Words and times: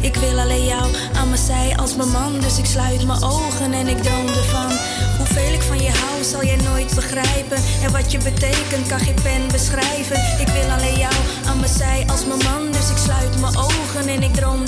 Ik 0.00 0.14
wil 0.14 0.38
alleen 0.38 0.64
jou 0.64 0.94
aan 1.14 1.28
mijn 1.28 1.40
zij 1.40 1.76
als 1.76 1.96
mijn 1.96 2.08
man. 2.08 2.40
Dus 2.40 2.58
ik 2.58 2.64
sluit 2.64 3.06
mijn 3.06 3.22
ogen 3.22 3.72
en 3.72 3.88
ik 3.88 4.02
droom 4.02 4.26
ervan. 4.26 4.72
Hoeveel 5.16 5.52
ik 5.52 5.62
van 5.62 5.78
je 5.78 5.90
hou 5.90 6.24
zal 6.24 6.44
jij 6.44 6.56
nooit 6.56 6.94
begrijpen. 6.94 7.58
En 7.82 7.92
wat 7.92 8.12
je 8.12 8.18
betekent 8.18 8.88
kan 8.88 9.00
geen 9.00 9.20
pen 9.22 9.48
beschrijven. 9.52 10.16
Ik 10.40 10.48
wil 10.48 10.70
alleen 10.70 10.98
jou 10.98 11.14
aan 11.46 11.60
mijn 11.60 11.72
zij 11.72 12.04
als 12.06 12.24
mijn 12.26 12.38
man. 12.38 12.72
Dus 12.72 12.90
ik 12.90 12.96
sluit 12.96 13.40
mijn 13.40 13.56
ogen 13.56 14.08
en 14.08 14.22
ik 14.22 14.34
droom 14.34 14.64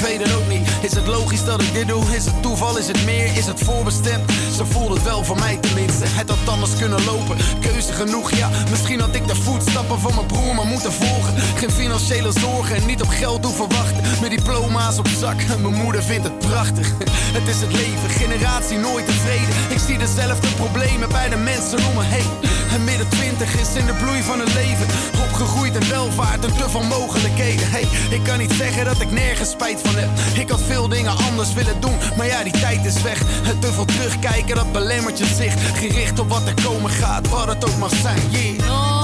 weet 0.00 0.22
het 0.22 0.34
ook 0.34 0.48
niet. 0.48 0.68
Is 0.80 0.94
het 0.94 1.06
logisch 1.06 1.44
dat 1.44 1.62
ik 1.62 1.72
dit 1.72 1.88
doe? 1.88 2.04
Is 2.14 2.24
het 2.24 2.42
toeval? 2.42 2.78
Is 2.78 2.86
het 2.86 3.04
meer? 3.04 3.36
Is 3.36 3.46
het 3.46 3.60
voorbestemd? 3.60 4.32
Zo 4.56 4.64
voelt 4.64 4.94
het 4.94 5.02
wel 5.02 5.24
voor 5.24 5.38
mij 5.38 5.56
tenminste. 5.56 6.04
Het 6.06 6.28
had 6.28 6.38
anders 6.48 6.76
kunnen 6.76 7.04
lopen. 7.04 7.36
Keuze 7.60 7.92
genoeg, 7.92 8.30
ja. 8.30 8.48
Misschien 8.70 9.00
had 9.00 9.14
ik 9.14 9.26
de 9.26 9.34
voetstappen 9.34 10.00
van 10.00 10.14
mijn 10.14 10.26
broer 10.26 10.54
maar 10.54 10.66
moeten 10.66 10.92
volgen. 10.92 11.34
Geen 11.56 11.70
financiële 11.70 12.32
zorgen 12.32 12.76
en 12.76 12.86
niet 12.86 13.02
op 13.02 13.08
geld 13.08 13.44
hoeven 13.44 13.68
wachten. 13.68 14.02
Met 14.20 14.30
diploma's 14.30 14.98
op 14.98 15.08
zak. 15.18 15.36
Mijn 15.60 15.74
moeder 15.74 16.02
vindt 16.02 16.24
het 16.24 16.38
prachtig. 16.38 16.88
Het 17.38 17.48
is 17.48 17.60
het 17.60 17.72
leven, 17.72 18.10
generatie 18.10 18.78
nooit 18.78 19.06
tevreden. 19.06 19.54
Ik 19.68 19.78
zie 19.86 19.98
dezelfde 19.98 20.48
problemen 20.48 21.08
bij 21.08 21.28
de 21.28 21.36
mensen 21.36 21.78
om 21.78 21.94
me 21.94 22.02
heen. 22.04 22.59
En 22.70 22.84
midden 22.84 23.08
twintig 23.08 23.60
is 23.60 23.74
in 23.74 23.86
de 23.86 23.94
bloei 23.94 24.22
van 24.22 24.40
het 24.40 24.54
leven. 24.54 24.86
Opgegroeid 25.24 25.74
in 25.74 25.88
welvaart 25.88 26.44
en 26.44 26.56
te 26.56 26.68
veel 26.68 26.82
mogelijkheden. 26.82 27.70
Hey, 27.70 27.86
ik 28.10 28.22
kan 28.22 28.38
niet 28.38 28.52
zeggen 28.52 28.84
dat 28.84 29.00
ik 29.00 29.10
nergens 29.10 29.50
spijt 29.50 29.80
van 29.80 29.94
heb. 29.94 30.08
Ik 30.34 30.48
had 30.48 30.60
veel 30.62 30.88
dingen 30.88 31.16
anders 31.16 31.52
willen 31.52 31.80
doen, 31.80 31.96
maar 32.16 32.26
ja, 32.26 32.42
die 32.42 32.52
tijd 32.52 32.84
is 32.84 33.02
weg. 33.02 33.22
Het 33.42 33.60
te 33.60 33.72
veel 33.72 33.84
terugkijken, 33.84 34.56
dat 34.56 34.72
belemmert 34.72 35.18
je 35.18 35.26
zicht. 35.26 35.60
Gericht 35.60 36.18
op 36.18 36.28
wat 36.28 36.46
er 36.46 36.62
komen 36.64 36.90
gaat, 36.90 37.28
wat 37.28 37.46
het 37.46 37.64
ook 37.64 37.76
mag 37.76 37.94
zijn. 37.94 38.22
Yeah. 38.30 38.99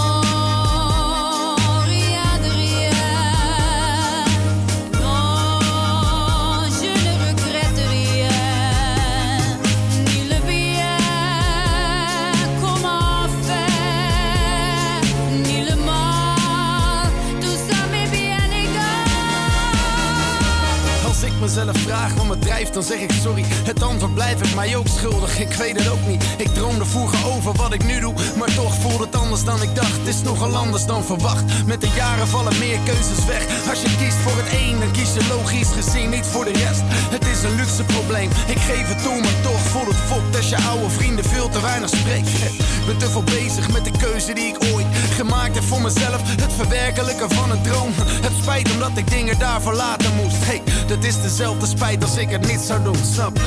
Mezelf 21.66 21.86
vraag 21.86 22.14
wat 22.14 22.26
me 22.26 22.38
drijft, 22.38 22.74
dan 22.74 22.82
zeg 22.82 22.98
ik 22.98 23.12
sorry. 23.22 23.44
Het 23.46 23.82
antwoord 23.82 24.14
blijf 24.14 24.42
ik 24.42 24.54
mij 24.54 24.76
ook 24.76 24.86
schuldig, 24.86 25.38
ik 25.38 25.52
weet 25.52 25.78
het 25.78 25.88
ook 25.88 26.06
niet. 26.06 26.24
Ik 26.36 26.54
droomde 26.54 26.84
vroeger 26.84 27.26
over 27.26 27.52
wat 27.52 27.72
ik 27.72 27.84
nu 27.84 28.00
doe, 28.00 28.14
maar 28.38 28.54
toch 28.54 28.74
voelt 28.74 28.98
het 28.98 29.14
anders 29.16 29.44
dan 29.44 29.62
ik 29.62 29.74
dacht. 29.74 29.96
Het 29.98 30.06
is 30.06 30.22
nogal 30.22 30.56
anders 30.56 30.86
dan 30.86 31.04
verwacht. 31.04 31.66
Met 31.66 31.80
de 31.80 31.88
jaren 31.96 32.28
vallen 32.28 32.58
meer 32.58 32.78
keuzes 32.84 33.24
weg. 33.24 33.68
Als 33.68 33.82
je 33.82 33.96
kiest 33.96 34.16
voor 34.16 34.36
het 34.36 34.52
een, 34.52 34.78
dan 34.80 34.90
kies 34.90 35.14
je 35.14 35.26
logisch 35.28 35.68
gezien 35.68 36.10
niet 36.10 36.26
voor 36.26 36.44
de 36.44 36.52
rest. 36.52 36.82
Het 37.14 37.26
is 37.26 37.42
een 37.42 37.54
luxe 37.54 37.84
probleem, 37.84 38.30
ik 38.46 38.58
geef 38.58 38.88
het 38.88 39.02
toe, 39.02 39.20
maar 39.20 39.40
toch 39.42 39.60
voelt 39.60 39.86
het 39.86 40.02
fokt 40.10 40.36
als 40.36 40.48
je 40.48 40.56
oude 40.56 40.90
vrienden 40.90 41.24
veel 41.24 41.48
te 41.48 41.60
weinig 41.60 41.88
spreekt. 41.88 42.28
Ik 42.28 42.86
ben 42.86 42.98
te 42.98 43.10
veel 43.10 43.22
bezig 43.22 43.72
met 43.72 43.84
de 43.84 43.90
keuze 43.98 44.32
die 44.32 44.46
ik 44.46 44.56
ooit 44.72 44.86
gemaakt 45.16 45.54
heb 45.54 45.64
voor 45.64 45.80
mezelf. 45.80 46.20
Het 46.40 46.52
verwerkelijken 46.52 47.30
van 47.30 47.50
een 47.50 47.62
droom. 47.62 47.92
Het 47.96 48.32
spijt 48.42 48.72
omdat 48.72 48.90
ik 48.94 49.10
dingen 49.10 49.38
daarvoor 49.38 49.74
laten 49.74 50.14
moest. 50.14 50.44
Hey, 50.44 50.62
dat 50.86 51.04
is 51.04 51.22
dezelfde 51.22 51.66
spijt 51.66 52.02
als 52.02 52.16
ik 52.16 52.30
het 52.30 52.46
niet 52.46 52.60
zou 52.60 52.82
doen, 52.82 52.96
snap 53.12 53.38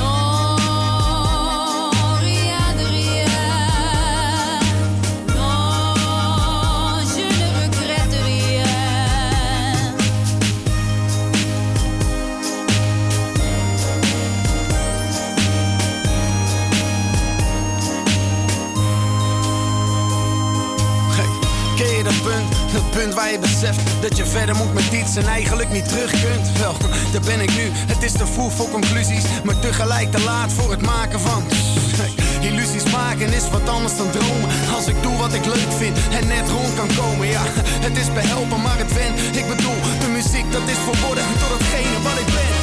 punt? 22.90 23.14
Waar 23.14 23.30
je 23.30 23.38
beseft 23.38 23.80
dat 24.00 24.16
je 24.16 24.26
verder 24.26 24.56
moet 24.56 24.74
met 24.74 24.92
iets 24.92 25.16
en 25.16 25.26
eigenlijk 25.26 25.70
niet 25.70 25.88
terug 25.88 26.10
kunt. 26.10 26.58
Wel, 26.58 26.74
daar 27.12 27.24
ben 27.24 27.40
ik 27.40 27.54
nu. 27.56 27.66
Het 27.72 28.02
is 28.02 28.12
te 28.12 28.26
vroeg 28.26 28.52
voor 28.52 28.70
conclusies, 28.70 29.24
maar 29.44 29.58
tegelijk 29.58 30.12
te 30.12 30.20
laat 30.20 30.52
voor 30.52 30.70
het 30.70 30.82
maken 30.82 31.20
van. 31.20 31.42
Illusies 32.48 32.90
maken 32.90 33.32
is 33.32 33.50
wat 33.50 33.68
anders 33.68 33.96
dan 33.96 34.10
dromen. 34.10 34.48
Als 34.74 34.86
ik 34.86 35.02
doe 35.02 35.16
wat 35.16 35.32
ik 35.32 35.44
leuk 35.44 35.72
vind 35.78 35.98
en 36.10 36.26
net 36.26 36.48
rond 36.48 36.74
kan 36.74 36.90
komen, 36.96 37.26
ja, 37.26 37.42
het 37.86 37.96
is 37.96 38.12
behelpen, 38.12 38.60
maar 38.60 38.78
het 38.78 38.92
wen. 38.94 39.14
Ik 39.40 39.46
bedoel, 39.48 39.80
de 40.00 40.08
muziek 40.08 40.52
dat 40.52 40.68
is 40.68 40.80
verworden 40.88 41.24
tot 41.40 41.58
hetgene 41.58 42.02
wat 42.02 42.18
ik 42.18 42.26
ben. 42.26 42.59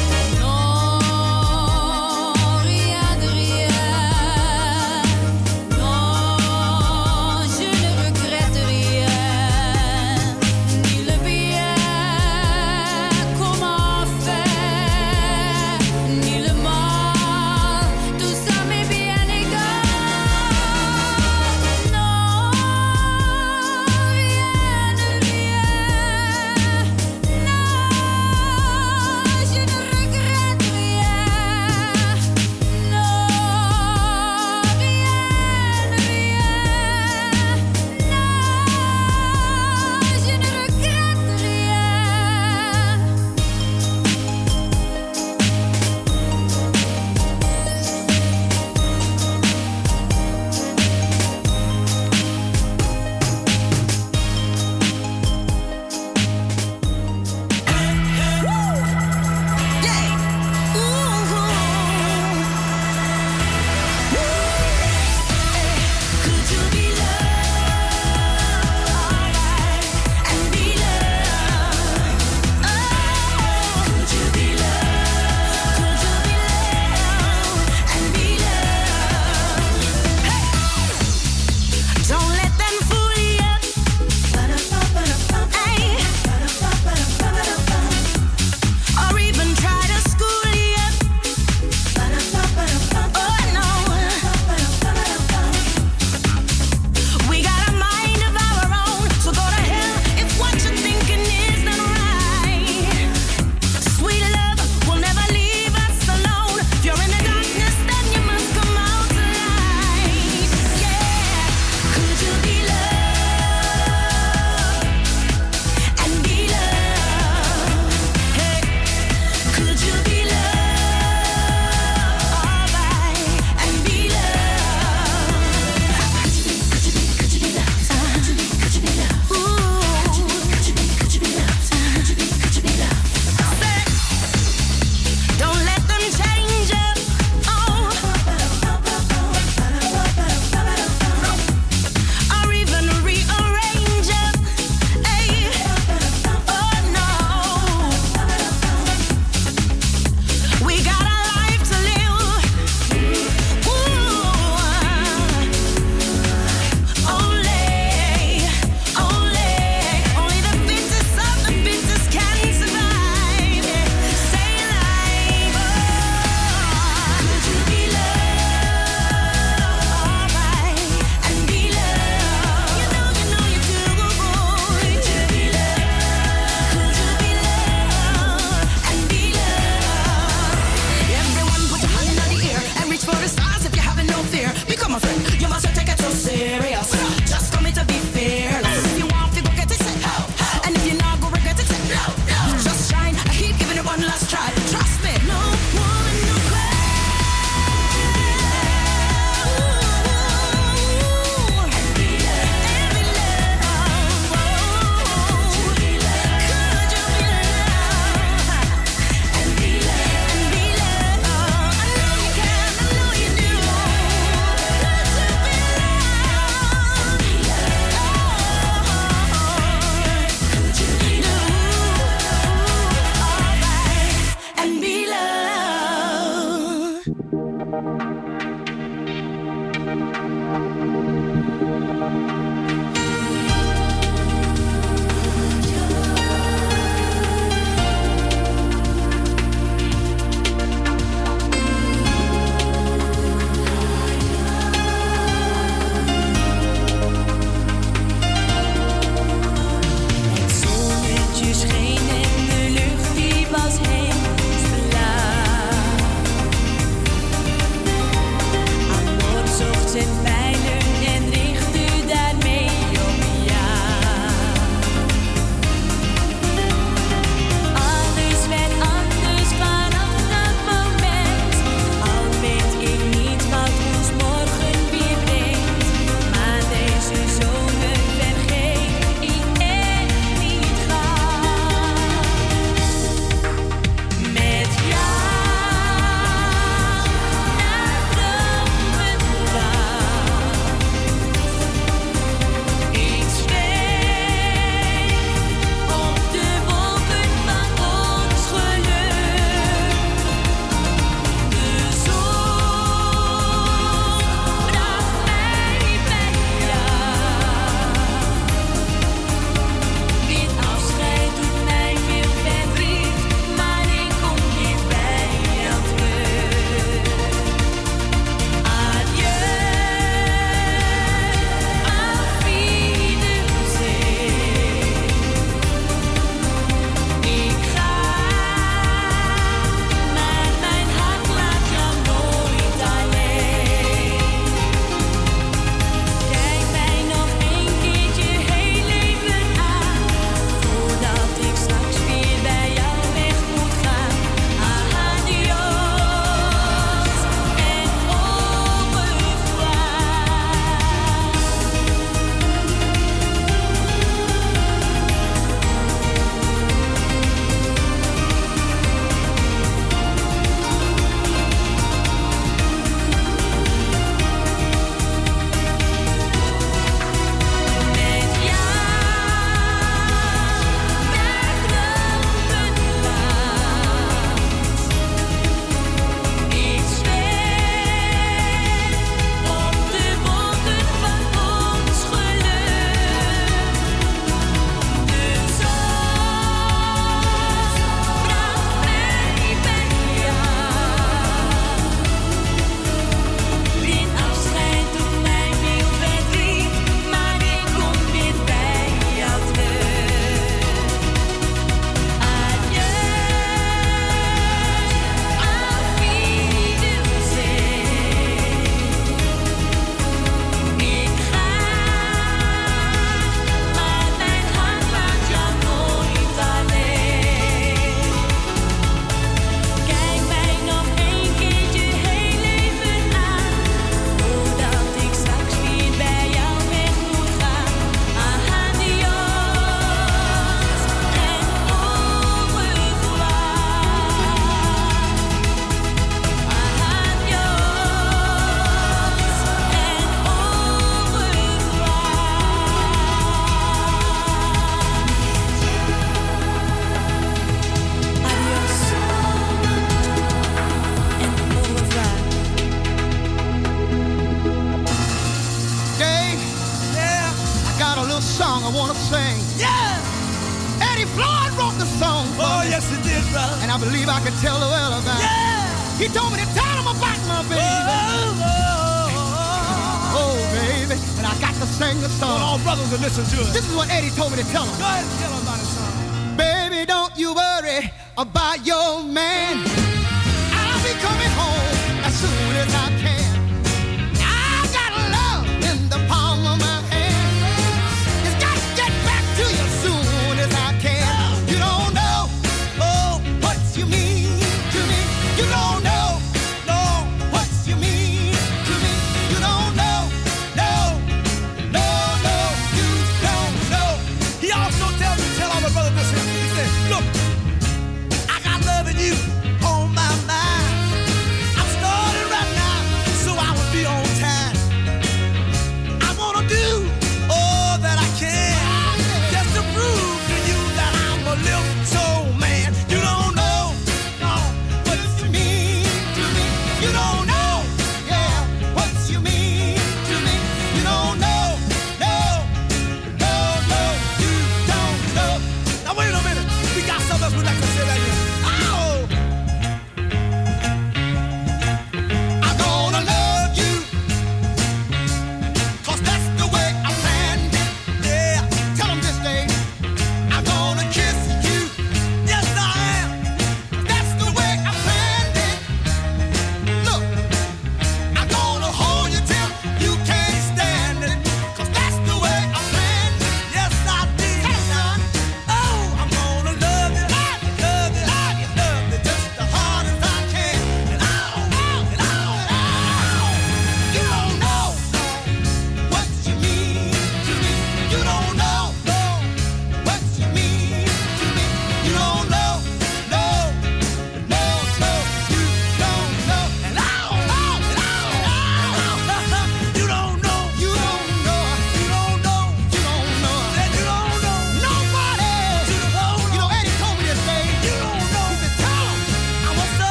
Listen 473.18 473.38
to 473.38 473.50
it. 473.50 473.52
This 473.52 473.68
is 473.68 473.74
what 473.74 473.90
Eddie 473.90 474.10
told 474.10 474.30
me 474.30 474.38
to 474.38 474.48
tell 474.52 474.62
him. 474.64 474.78
Go 474.78 474.84
ahead 474.84 475.02
and 475.02 475.18
tell 475.18 475.32
him 475.32 475.42
about 475.42 475.58
it, 475.58 475.66
son. 475.66 476.36
Baby, 476.36 476.86
don't 476.86 477.18
you 477.18 477.34
worry 477.34 477.90
about 478.16 478.64
your 478.64 479.02
man. 479.02 479.47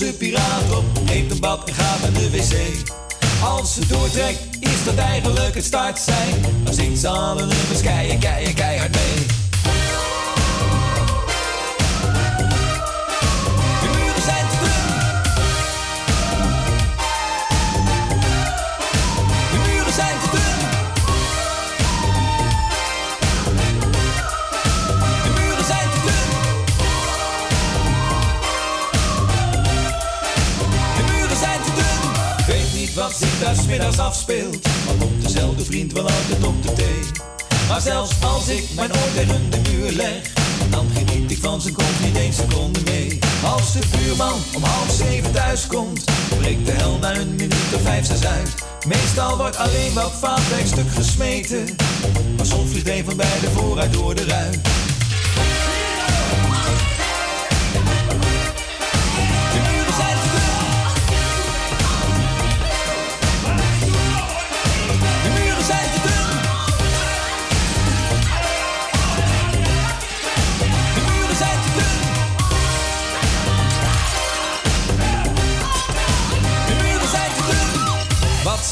onze 0.00 0.12
piraat 0.16 0.76
op. 0.76 0.84
Neemt 1.04 1.30
een 1.30 1.40
bad 1.40 1.68
en 1.68 1.74
gaat 1.74 2.00
naar 2.00 2.12
de 2.12 2.30
wc. 2.30 2.54
Als 3.42 3.74
ze 3.74 3.86
doortrekt, 3.86 4.40
is 4.60 4.84
dat 4.84 4.96
eigenlijk 4.96 5.54
het 5.54 5.64
start 5.64 5.98
zijn. 5.98 6.42
Dan 6.64 6.74
zingt 6.74 6.98
ze 6.98 7.08
alle 7.08 7.46
nummers 7.46 7.80
keien, 7.82 8.18
keien. 8.18 8.54
daar 33.40 33.54
smiddags 33.54 33.98
afspeelt. 33.98 34.66
Maar 34.86 35.06
op 35.06 35.22
dezelfde 35.22 35.64
vriend 35.64 35.92
wel 35.92 36.02
altijd 36.02 36.46
op 36.46 36.62
de 36.62 36.72
thee. 36.72 37.00
Maar 37.68 37.80
zelfs 37.80 38.12
als 38.20 38.48
ik 38.48 38.64
mijn 38.74 38.90
oor 38.92 39.12
tegen 39.14 39.50
de 39.50 39.70
muur 39.70 39.92
leg, 39.92 40.32
dan 40.70 40.86
geniet 40.94 41.30
ik 41.30 41.38
van 41.38 41.60
zijn 41.60 41.74
kont 41.74 42.00
niet 42.04 42.16
één 42.16 42.32
seconde 42.32 42.80
mee. 42.84 43.18
Als 43.44 43.72
de 43.72 43.80
vuurman 43.90 44.38
om 44.54 44.62
half 44.62 44.90
zeven 44.90 45.32
thuis 45.32 45.66
komt, 45.66 46.04
breekt 46.38 46.66
de 46.66 46.72
hel 46.72 46.98
na 47.00 47.16
een 47.16 47.34
minuut 47.34 47.74
of 47.74 47.82
vijf, 47.82 48.06
zes 48.06 48.24
uit. 48.24 48.54
Meestal 48.86 49.36
wordt 49.36 49.56
alleen 49.56 49.92
wat 49.94 50.12
vaatwerk 50.20 50.66
stuk 50.66 50.90
gesmeten, 50.90 51.64
maar 52.36 52.46
soms 52.46 52.70
vliegt 52.70 52.88
een 52.88 53.04
van 53.04 53.16
beide 53.16 53.50
vooruit 53.50 53.92
door 53.92 54.14
de 54.14 54.24
ruit. 54.24 54.58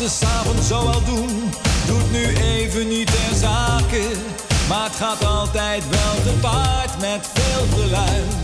ze 0.08 0.12
s'avonds 0.12 0.66
zo 0.66 0.74
al 0.74 1.04
doen, 1.04 1.50
doet 1.86 2.12
nu 2.12 2.36
even 2.36 2.88
niet 2.88 3.06
ter 3.06 3.36
zake. 3.38 4.02
Maar 4.68 4.84
het 4.84 4.96
gaat 4.96 5.24
altijd 5.24 5.88
wel 5.88 6.22
te 6.22 6.38
paard 6.40 7.00
met 7.00 7.28
veel 7.34 7.82
geluid. 7.82 8.34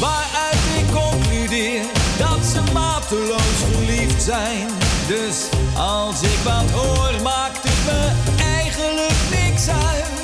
Waaruit 0.00 0.64
ik 0.78 0.86
concludeer 0.92 1.82
dat 2.18 2.38
ze 2.52 2.72
mateloos 2.72 3.60
verliefd 3.72 4.22
zijn. 4.22 4.68
Dus 5.06 5.36
als 5.76 6.22
ik 6.22 6.38
wat 6.44 6.70
hoor, 6.70 7.22
maakt 7.22 7.62
het 7.62 7.84
me 7.86 8.12
eigenlijk 8.42 9.18
niks 9.30 9.68
uit. 9.68 10.23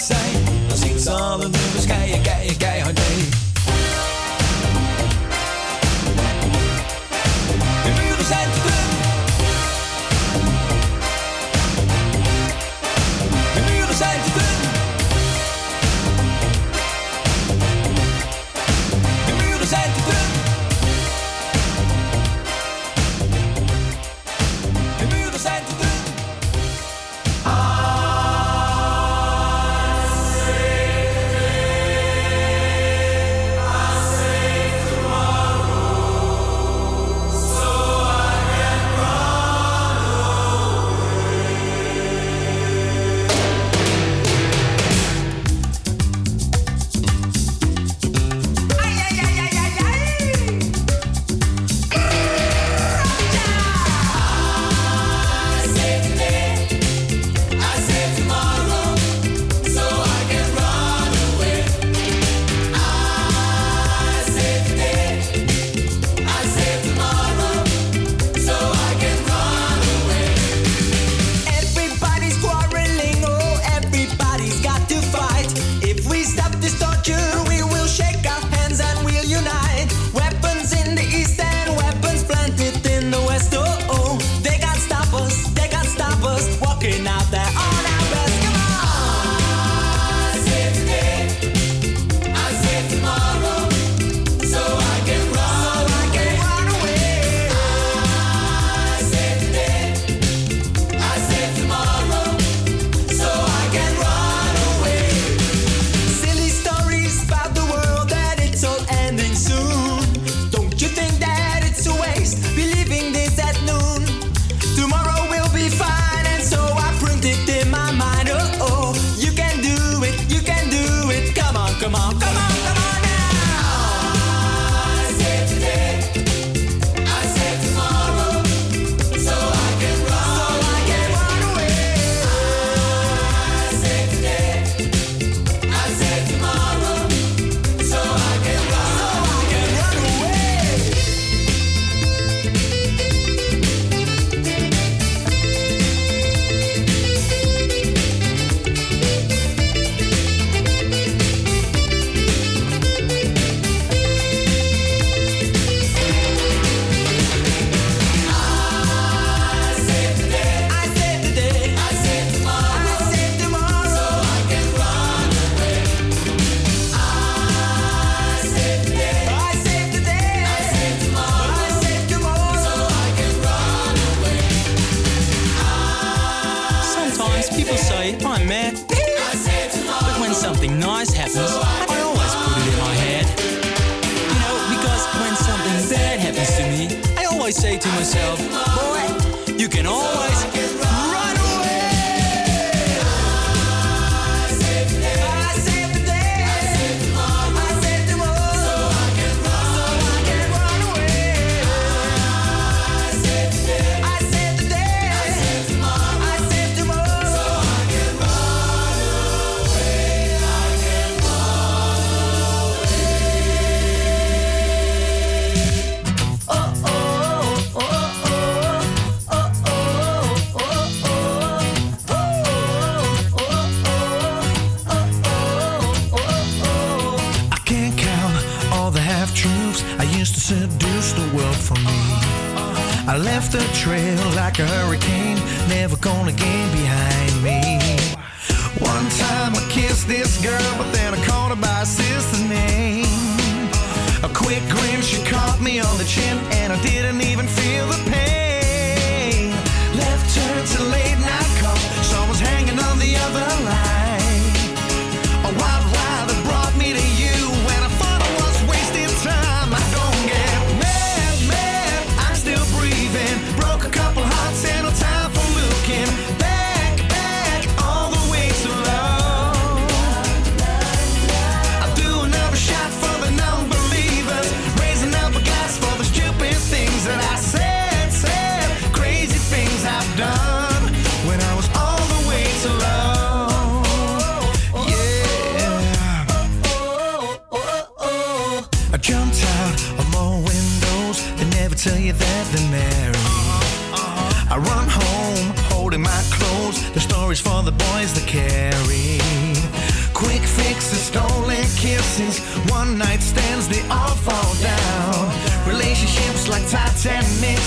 Zijn. 0.00 0.45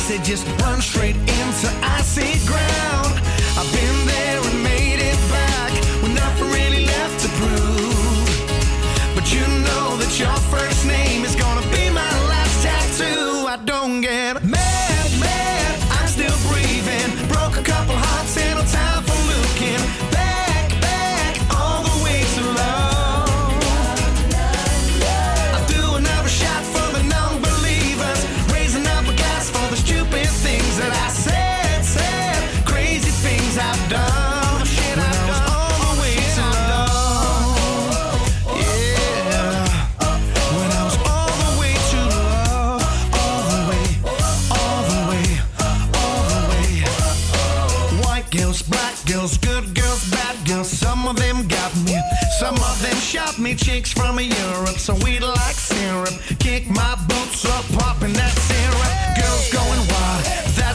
They 0.10 0.18
just 0.24 0.48
run 0.64 0.82
straight 0.82 1.16
into 1.16 1.70
icy. 1.84 2.29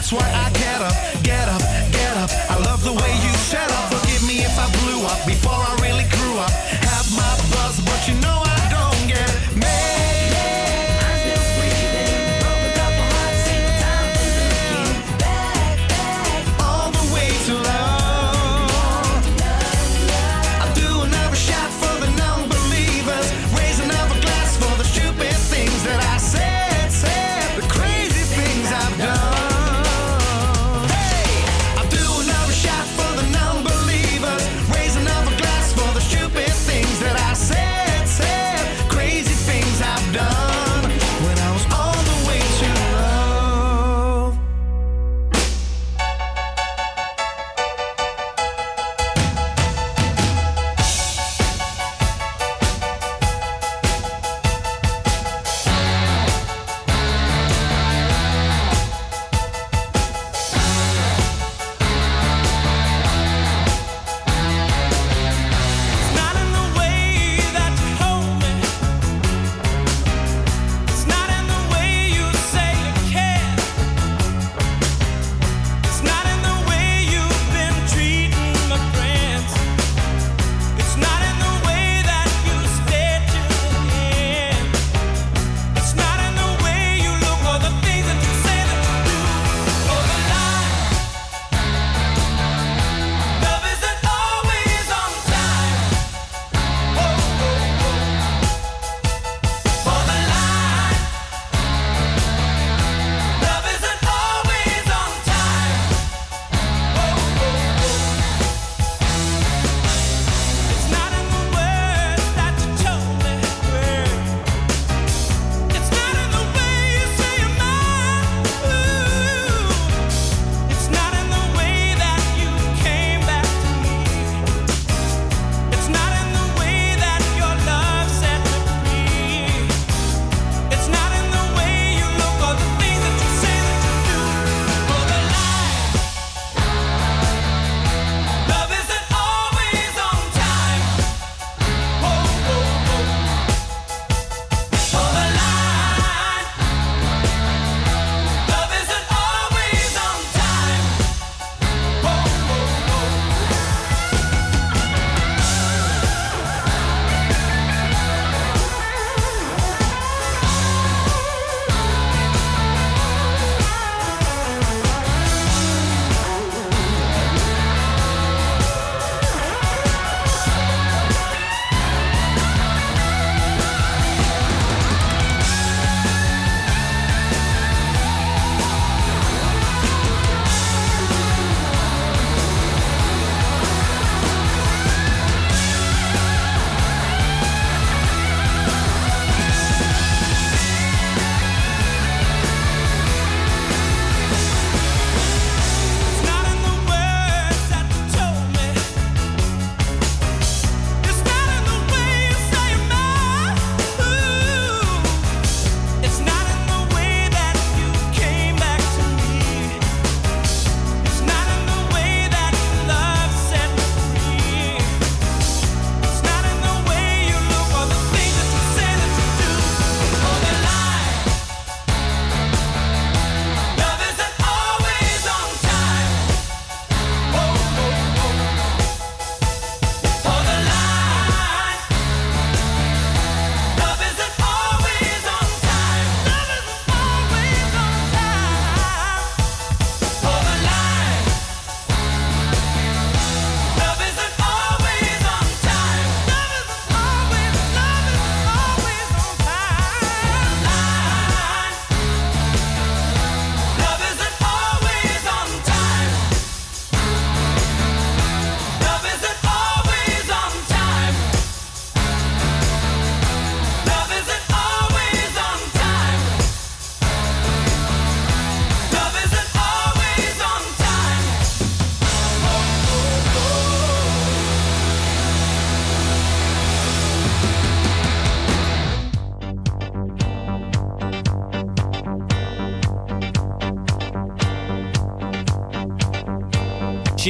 That's 0.05 0.21
why 0.21 0.31
I 0.35 0.51
get 0.51 0.81
up. 0.81 1.14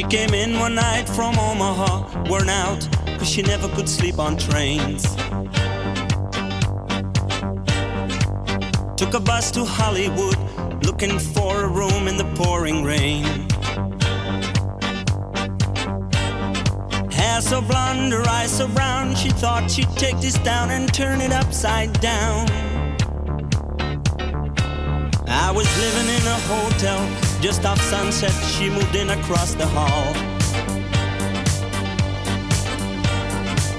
came 0.09 0.33
in 0.33 0.59
one 0.59 0.75
night 0.75 1.07
from 1.09 1.37
Omaha, 1.39 2.29
worn 2.29 2.49
out, 2.49 2.87
cause 3.17 3.29
she 3.29 3.41
never 3.41 3.67
could 3.69 3.89
sleep 3.89 4.19
on 4.19 4.37
trains. 4.37 5.03
Took 8.95 9.13
a 9.13 9.19
bus 9.19 9.51
to 9.51 9.65
Hollywood, 9.65 10.37
looking 10.85 11.17
for 11.17 11.63
a 11.63 11.67
room 11.67 12.07
in 12.07 12.17
the 12.17 12.25
pouring 12.35 12.83
rain. 12.83 13.23
Hair 17.11 17.41
so 17.41 17.61
blonde, 17.61 18.13
her 18.13 18.27
eyes 18.29 18.57
so 18.57 18.67
brown, 18.67 19.15
she 19.15 19.29
thought 19.29 19.71
she'd 19.71 19.89
take 19.97 20.19
this 20.19 20.37
down 20.39 20.71
and 20.71 20.93
turn 20.93 21.21
it 21.21 21.31
upside 21.31 21.91
down. 21.99 22.47
I 25.27 25.51
was 25.51 25.67
living 25.79 26.09
in 26.15 26.27
a 26.27 26.39
hotel 26.47 27.24
just 27.45 27.63
off 27.63 27.79
sunset, 27.79 28.33
she 28.55 28.71
moved 28.71 28.95
in 28.95 29.11
across 29.11 29.53
the 29.53 29.67
hall. 29.67 30.13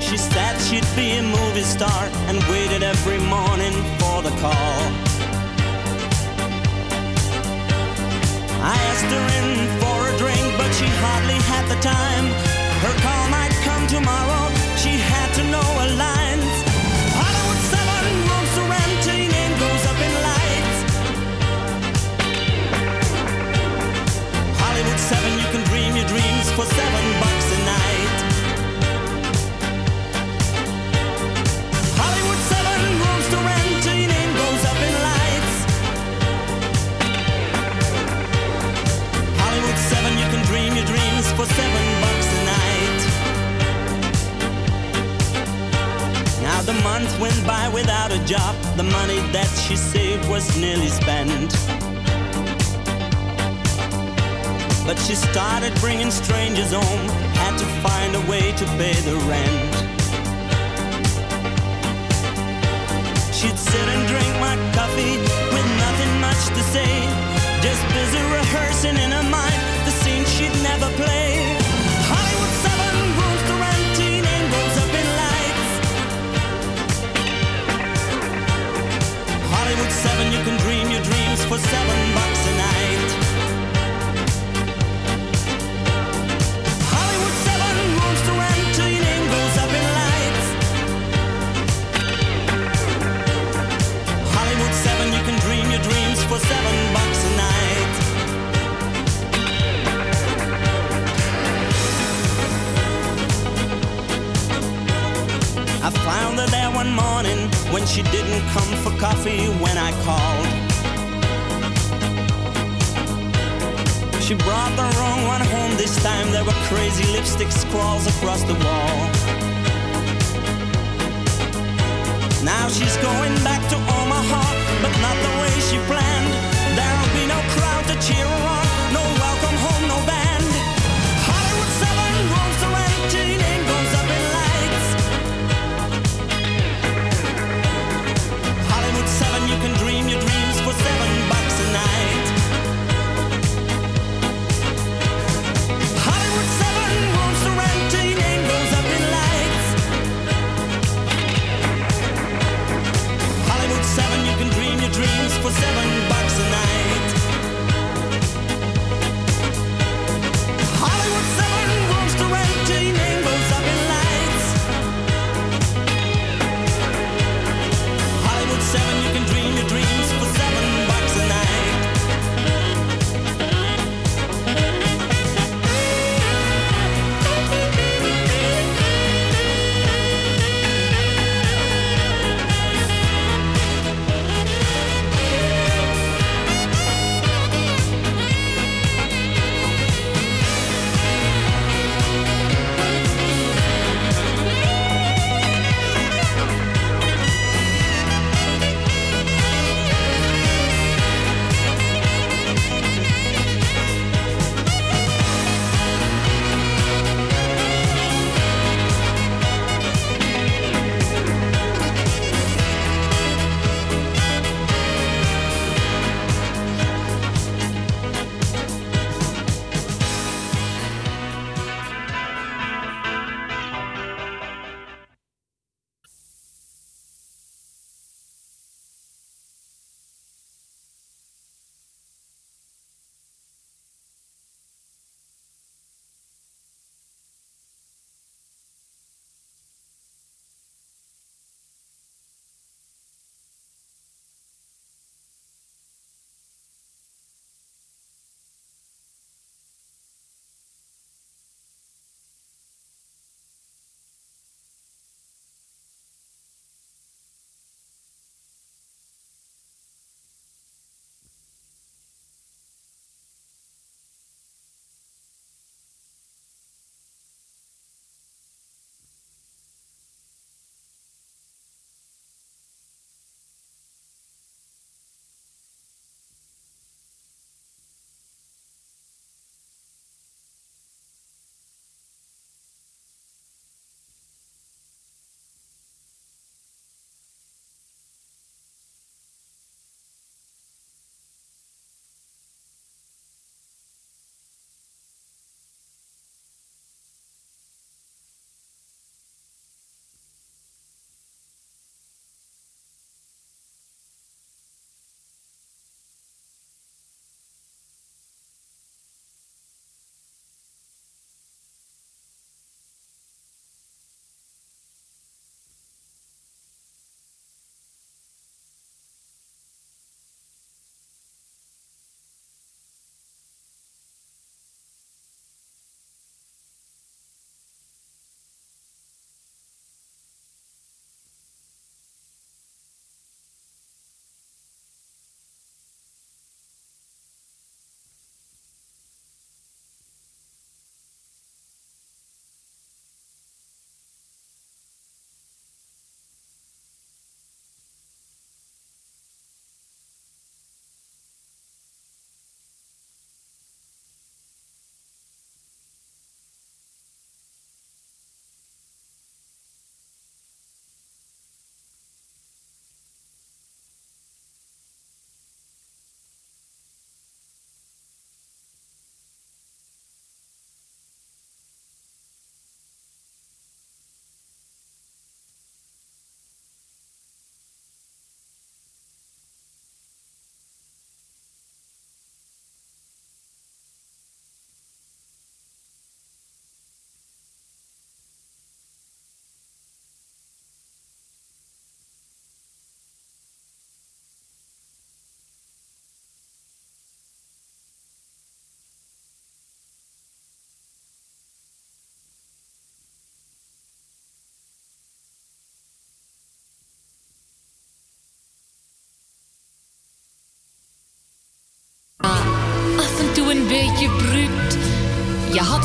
She 0.00 0.16
said 0.16 0.54
she'd 0.60 0.86
be 0.94 1.18
a 1.18 1.22
movie 1.24 1.66
star 1.66 2.04
and 2.28 2.38
waited 2.44 2.84
every 2.84 3.18
morning 3.18 3.74
for 3.98 4.22
the 4.22 4.30
call. 4.38 4.78
I 8.62 8.76
asked 8.90 9.10
her 9.16 9.26
in 9.40 9.50
for 9.82 9.98
a 10.10 10.16
drink, 10.16 10.46
but 10.56 10.70
she 10.78 10.86
hardly 11.02 11.38
had 11.50 11.66
the 11.66 11.80
time. 11.82 12.26
Her 12.86 12.94
call 13.02 13.24
might 13.30 13.54
come 13.66 13.84
tomorrow. 13.88 14.46
She 14.76 14.94
had 15.10 15.34
to 15.38 15.42
know 15.50 15.85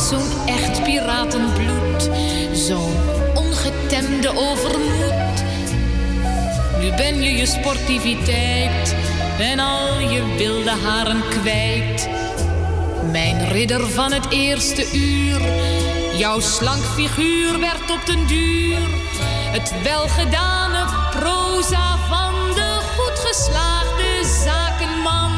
zo'n 0.09 0.47
echt 0.47 0.83
piratenbloed, 0.83 2.09
zo'n 2.53 2.95
ongetemde 3.35 4.29
overmoed. 4.29 5.43
Nu 6.79 6.95
ben 6.95 7.21
je 7.21 7.31
je 7.31 7.45
sportiviteit 7.45 8.95
en 9.39 9.59
al 9.59 9.99
je 9.99 10.35
wilde 10.37 10.69
haren 10.69 11.21
kwijt. 11.29 12.09
Mijn 13.11 13.49
ridder 13.49 13.89
van 13.89 14.11
het 14.11 14.29
eerste 14.29 14.91
uur, 14.93 15.41
jouw 16.17 16.39
slank 16.39 16.83
figuur 16.83 17.59
werd 17.59 17.91
op 17.91 18.05
den 18.05 18.27
duur 18.27 18.99
het 19.51 19.73
welgedane 19.83 20.85
proza 21.19 21.97
van 21.97 22.33
de 22.53 22.79
goed 22.97 23.19
geslaagde 23.19 24.25
zakenman. 24.45 25.31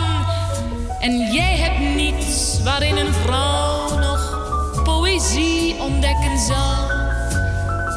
En 1.00 1.32
jij 1.32 1.58
hebt 1.58 1.96
niets 1.96 2.62
waarin 2.64 2.98
een 2.98 3.14
vrouw 3.14 3.73
poëzie 5.14 5.76
ontdekken 5.80 6.40
zal. 6.40 6.90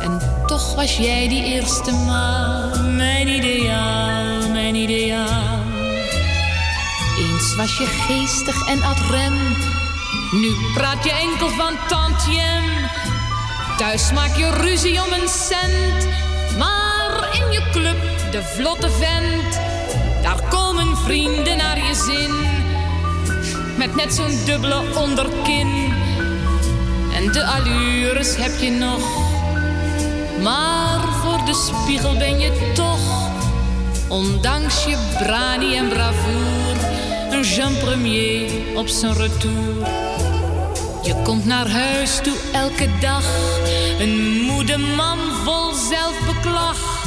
En 0.01 0.21
toch 0.47 0.75
was 0.75 0.97
jij 0.97 1.29
die 1.29 1.45
eerste 1.45 1.93
maal 1.93 2.83
mijn 2.83 3.29
ideaal, 3.29 4.51
mijn 4.51 4.75
ideaal. 4.75 5.59
Eens 7.19 7.55
was 7.57 7.77
je 7.79 7.87
geestig 7.87 8.69
en 8.69 8.83
ad 8.83 8.99
rem, 9.11 9.35
nu 10.33 10.57
praat 10.75 11.05
je 11.05 11.13
enkel 11.13 11.49
van 11.49 11.75
tantiem. 11.89 12.65
Thuis 13.77 14.13
maak 14.13 14.37
je 14.37 14.51
ruzie 14.51 15.03
om 15.03 15.13
een 15.13 15.29
cent, 15.29 16.09
maar 16.59 17.29
in 17.33 17.53
je 17.53 17.69
club 17.73 18.31
de 18.31 18.43
vlotte 18.43 18.91
vent, 18.91 19.61
daar 20.23 20.49
komen 20.49 20.97
vrienden 20.97 21.57
naar 21.57 21.79
je 21.79 21.95
zin. 21.95 22.35
Met 23.77 23.95
net 23.95 24.15
zo'n 24.15 24.45
dubbele 24.45 24.83
onderkin. 24.95 26.05
En 27.17 27.33
de 27.33 27.45
allures 27.45 28.37
heb 28.37 28.59
je 28.61 28.71
nog. 28.71 29.01
Maar 30.43 31.01
voor 31.23 31.45
de 31.45 31.55
spiegel 31.55 32.17
ben 32.17 32.39
je 32.39 32.73
toch, 32.75 33.31
ondanks 34.09 34.85
je 34.85 34.97
brani 35.19 35.77
en 35.77 35.89
bravoure, 35.89 36.79
een 37.31 37.43
Jean 37.43 37.77
Premier 37.79 38.51
op 38.75 38.89
zijn 38.89 39.13
retour. 39.13 39.87
Je 41.03 41.15
komt 41.23 41.45
naar 41.45 41.69
huis 41.69 42.21
toe 42.23 42.37
elke 42.53 42.89
dag, 43.01 43.25
een 43.99 44.41
moede 44.41 44.77
man 44.77 45.19
vol 45.45 45.73
zelfbeklag. 45.73 47.05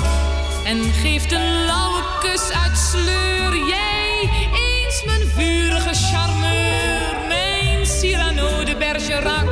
En 0.65 0.83
geeft 1.01 1.31
een 1.31 1.65
lauwe 1.65 2.01
kus 2.19 2.51
uit 2.63 2.77
sleur. 2.77 3.67
Jij, 3.67 4.29
eens 4.53 5.03
mijn 5.05 5.27
vurige 5.35 5.93
charmeur, 5.93 7.27
mijn 7.27 7.85
Cyrano 7.85 8.63
de 8.63 8.75
Bergerac, 8.75 9.47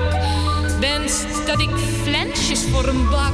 wenst 0.79 1.45
dat 1.45 1.59
ik 1.59 1.69
flensjes 2.03 2.63
voor 2.71 2.87
een 2.87 3.09
bak. 3.09 3.33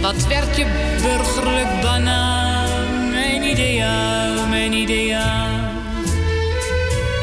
Wat 0.00 0.26
werd 0.26 0.56
je 0.56 0.66
burgerlijk 1.02 1.80
banaan, 1.82 3.10
mijn 3.10 3.42
ideaal, 3.42 4.46
mijn 4.46 4.72
ideaal. 4.72 5.48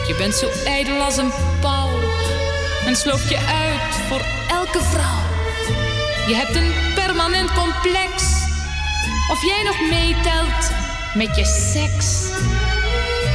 Je 0.08 0.16
bent 0.18 0.36
zo 0.36 0.50
ijdel 0.66 1.02
als 1.02 1.18
een 1.18 1.32
pauw 1.62 1.90
en 2.86 2.96
slooft 2.96 3.30
je 3.30 3.38
uit 3.38 3.96
voor 4.08 4.26
elke 4.50 4.84
vrouw. 4.84 5.24
Je 6.28 6.36
hebt 6.36 6.56
een 6.56 6.72
permanent 6.96 7.54
complex, 7.54 8.24
of 9.32 9.44
jij 9.44 9.64
nog 9.64 9.80
meetelt 9.90 10.72
met 11.14 11.36
je 11.36 11.46
seks. 11.46 12.30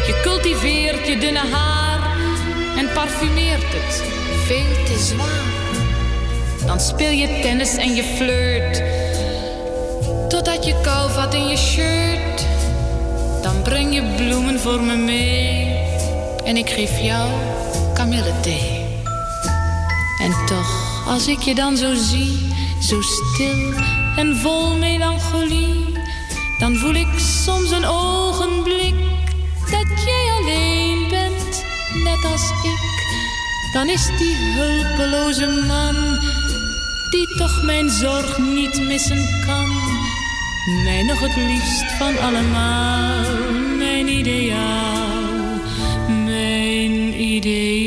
Je 0.06 0.20
cultiveert 0.22 1.06
je 1.06 1.18
dunne 1.18 1.46
haar 1.52 2.00
en 2.76 2.92
parfumeert 2.92 3.72
het 3.72 4.19
veel 4.50 4.84
te 4.84 4.98
zwaar. 4.98 5.48
Dan 6.66 6.80
speel 6.80 7.10
je 7.10 7.40
tennis 7.42 7.76
en 7.76 7.94
je 7.94 8.02
flirt, 8.02 8.82
totdat 10.28 10.64
je 10.66 10.74
kou 10.82 11.10
vat 11.10 11.34
in 11.34 11.48
je 11.48 11.56
shirt. 11.56 12.46
Dan 13.42 13.62
breng 13.62 13.94
je 13.94 14.02
bloemen 14.16 14.60
voor 14.60 14.82
me 14.82 14.96
mee 14.96 15.76
en 16.44 16.56
ik 16.56 16.70
geef 16.70 16.98
jou 16.98 17.30
kamillethee. 17.94 18.84
En 20.22 20.46
toch, 20.46 21.02
als 21.06 21.26
ik 21.26 21.40
je 21.40 21.54
dan 21.54 21.76
zo 21.76 21.94
zie, 21.94 22.52
zo 22.82 23.00
stil 23.00 23.72
en 24.16 24.36
vol 24.36 24.76
melancholie, 24.76 25.98
dan 26.58 26.76
voel 26.76 26.94
ik 26.94 27.18
soms 27.18 27.70
een 27.70 27.86
ogenblik 27.86 28.94
dat 29.70 30.04
jij 30.04 30.30
alleen 30.38 31.08
bent, 31.08 31.64
net 32.04 32.32
als 32.32 32.50
ik. 32.50 32.89
Dan 33.72 33.88
is 33.88 34.06
die 34.18 34.36
hulpeloze 34.36 35.46
man, 35.66 36.18
die 37.10 37.36
toch 37.36 37.62
mijn 37.62 37.90
zorg 37.90 38.38
niet 38.38 38.80
missen 38.80 39.28
kan, 39.46 39.68
mij 40.84 41.02
nog 41.02 41.20
het 41.20 41.36
liefst 41.36 41.92
van 41.98 42.18
allemaal, 42.18 43.24
mijn 43.78 44.08
ideaal, 44.08 45.60
mijn 46.24 47.20
ideaal. 47.20 47.79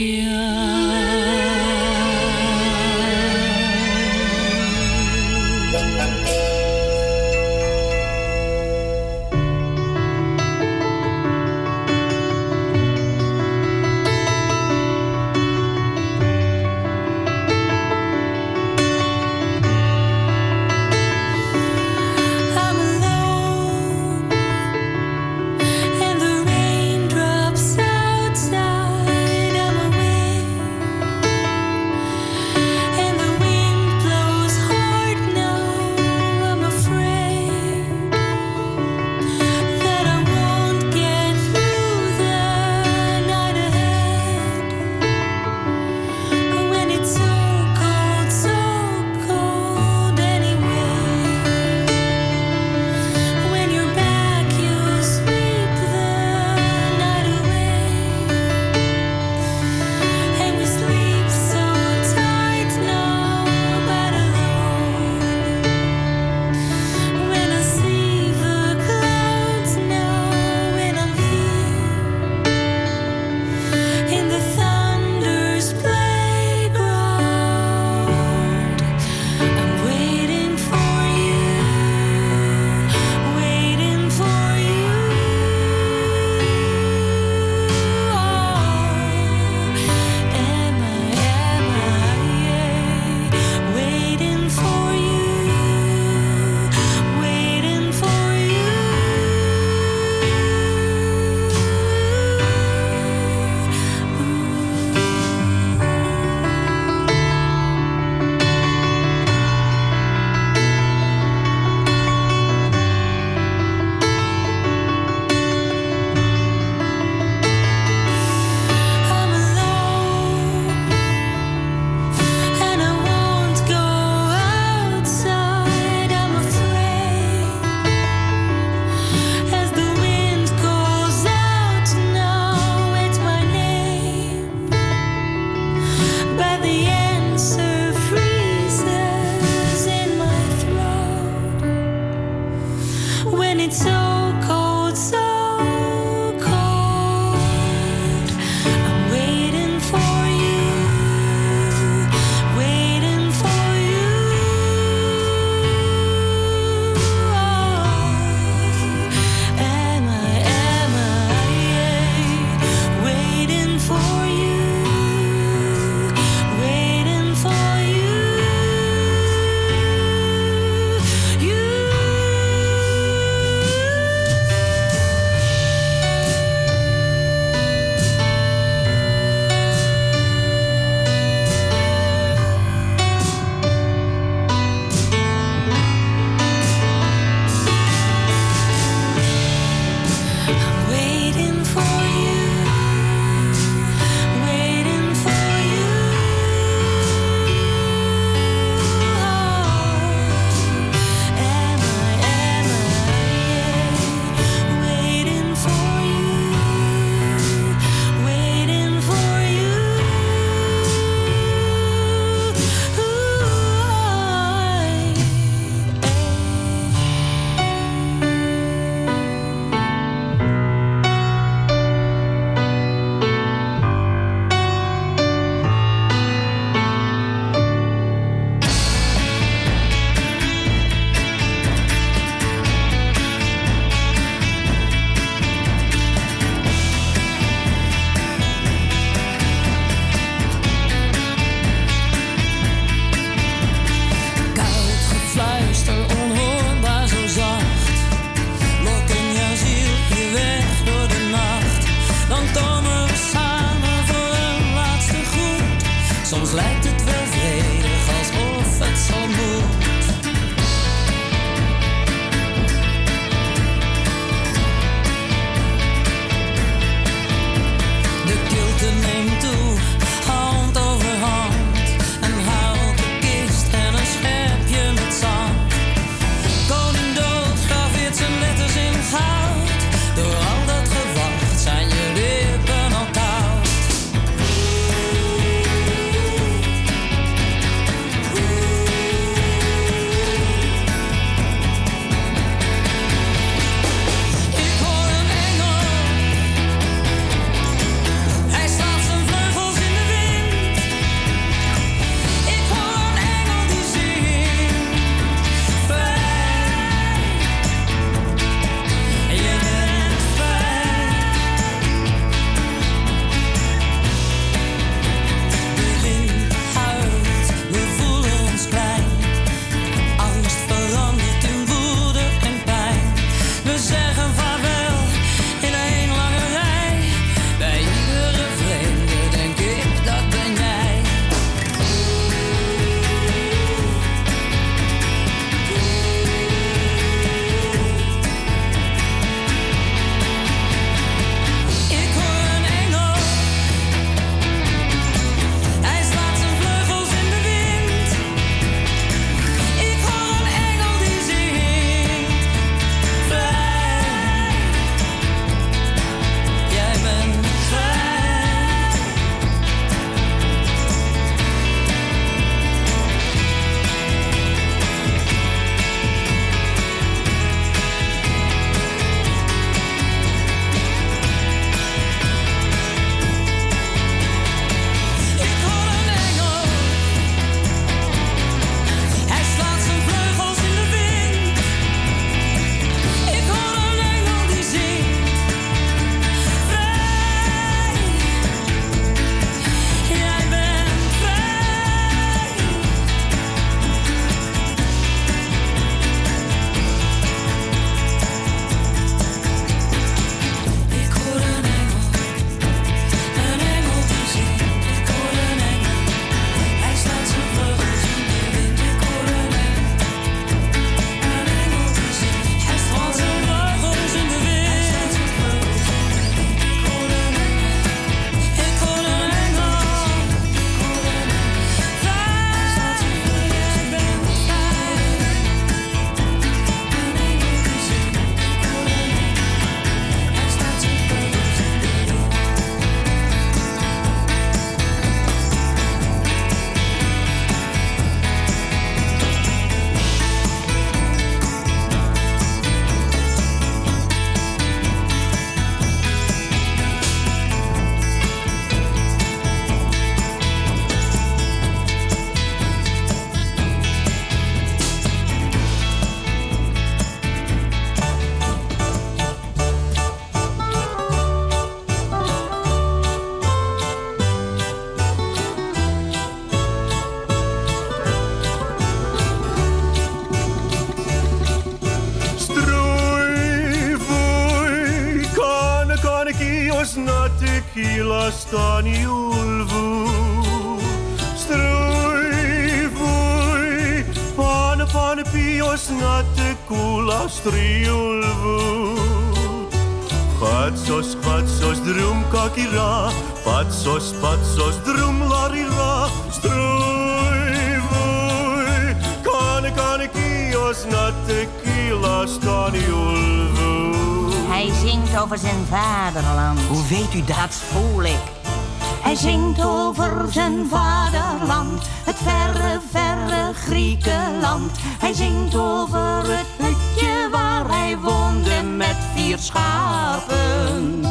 Schaven. 519.37 521.01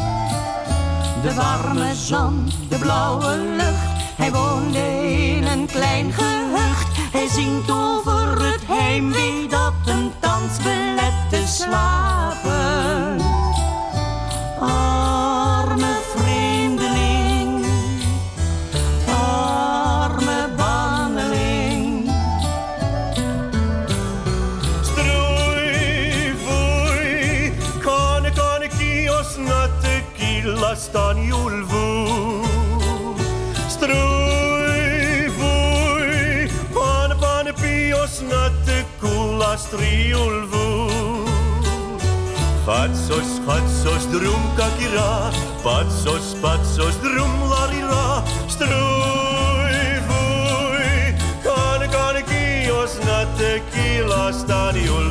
De 1.22 1.34
warme 1.34 1.94
zon, 1.94 2.50
de 2.68 2.78
blauwe 2.78 3.36
lucht, 3.36 4.16
hij 4.16 4.32
woonde 4.32 4.78
in 5.12 5.46
een 5.46 5.66
klein 5.66 6.12
gehucht. 6.12 6.86
Hij 7.12 7.28
zingt 7.28 7.70
over 7.70 8.44
het 8.44 8.66
heimwee 8.66 9.48
dat 9.48 9.72
hem 9.84 10.12
thans 10.20 10.56
belet 10.62 11.30
te 11.30 11.42
slapen. 11.46 13.20
Ah. 14.60 15.11
riool 39.72 40.46
voer. 40.50 41.28
Gatsos, 42.66 43.40
gatsos, 43.46 44.04
droom 44.10 44.44
kakira, 44.56 45.30
patsos, 45.62 46.34
patsos, 46.40 46.94
droom 47.02 47.34
larira, 47.50 48.22
struj 48.46 49.98
vuj, 50.06 51.14
kan 51.42 51.82
kan 51.90 52.20
kios 52.30 52.94
na 53.02 53.26
tequila 53.36 54.32
staan 54.32 54.78
jul 54.78 55.10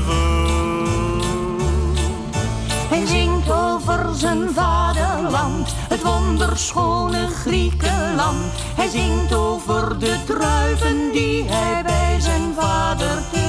Hij 2.89 3.05
zingt 3.05 3.51
over 3.51 4.15
zijn 4.15 4.49
vaderland, 4.53 5.75
het 5.89 6.03
wonderschone 6.03 7.27
Griekenland. 7.27 8.53
Hij 8.75 8.89
zingt 8.89 9.33
over 9.33 9.99
de 9.99 10.15
druiven 10.25 11.11
die 11.11 11.43
hij 11.49 11.83
bij 11.83 12.19
zijn 12.19 12.53
vader 12.55 13.40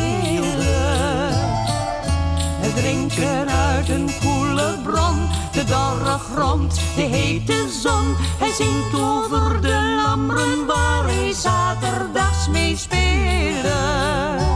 drinken 2.93 3.51
uit 3.51 3.89
een 3.89 4.11
koele 4.21 4.79
bron, 4.83 5.29
de 5.53 5.65
dorre 5.65 6.19
grond, 6.19 6.75
de 6.97 7.03
hete 7.03 7.69
zon. 7.83 8.15
Hij 8.39 8.53
zingt 8.53 8.95
over 8.95 9.61
de 9.61 10.03
lammeren 10.05 10.67
waar 10.67 11.05
hij 11.05 11.33
zaterdags 11.33 12.49
mee 12.49 12.77
speelde. 12.77 14.52